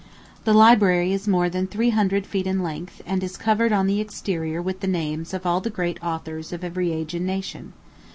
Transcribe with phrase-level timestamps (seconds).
[0.45, 4.01] The library is more than three hundred feet in length, and is covered on the
[4.01, 7.73] exterior with the names of all the great authors of every age and nation.